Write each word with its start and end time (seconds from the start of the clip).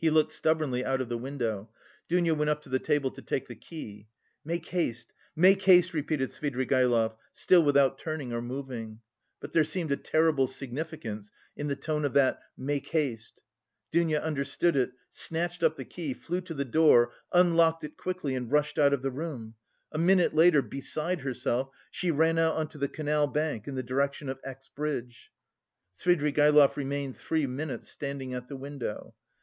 He 0.00 0.08
looked 0.10 0.32
stubbornly 0.32 0.84
out 0.84 1.00
of 1.00 1.08
the 1.08 1.18
window. 1.18 1.68
Dounia 2.08 2.34
went 2.34 2.50
up 2.50 2.62
to 2.62 2.68
the 2.70 2.78
table 2.80 3.10
to 3.12 3.22
take 3.22 3.46
the 3.46 3.54
key. 3.54 4.08
"Make 4.44 4.66
haste! 4.66 5.12
Make 5.36 5.62
haste!" 5.62 5.94
repeated 5.94 6.30
Svidrigaïlov, 6.30 7.14
still 7.32 7.62
without 7.62 7.98
turning 7.98 8.32
or 8.32 8.42
moving. 8.42 9.00
But 9.40 9.52
there 9.52 9.62
seemed 9.64 9.92
a 9.92 9.96
terrible 9.98 10.46
significance 10.46 11.30
in 11.56 11.68
the 11.68 11.76
tone 11.76 12.04
of 12.06 12.14
that 12.14 12.40
"make 12.56 12.88
haste." 12.88 13.42
Dounia 13.92 14.20
understood 14.20 14.76
it, 14.76 14.92
snatched 15.10 15.62
up 15.62 15.76
the 15.76 15.84
key, 15.84 16.12
flew 16.14 16.40
to 16.42 16.54
the 16.54 16.64
door, 16.64 17.12
unlocked 17.32 17.84
it 17.84 17.98
quickly 17.98 18.34
and 18.34 18.50
rushed 18.50 18.78
out 18.78 18.94
of 18.94 19.02
the 19.02 19.12
room. 19.12 19.54
A 19.92 19.98
minute 19.98 20.34
later, 20.34 20.62
beside 20.62 21.20
herself, 21.20 21.68
she 21.90 22.10
ran 22.10 22.38
out 22.38 22.56
on 22.56 22.68
to 22.68 22.78
the 22.78 22.88
canal 22.88 23.26
bank 23.26 23.68
in 23.68 23.74
the 23.74 23.82
direction 23.82 24.28
of 24.30 24.40
X. 24.42 24.70
Bridge. 24.74 25.30
Svidrigaïlov 25.94 26.76
remained 26.76 27.16
three 27.16 27.46
minutes 27.46 27.88
standing 27.88 28.32
at 28.34 28.48
the 28.48 28.56
window. 28.56 29.14